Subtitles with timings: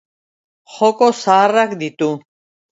[0.77, 2.13] Joko zaharrak ditu.